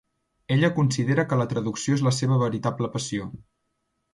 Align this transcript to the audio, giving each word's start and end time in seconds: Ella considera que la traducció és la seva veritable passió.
Ella 0.53 0.69
considera 0.77 1.25
que 1.33 1.39
la 1.41 1.47
traducció 1.51 1.99
és 1.99 2.05
la 2.07 2.15
seva 2.21 2.41
veritable 2.45 2.93
passió. 2.99 3.29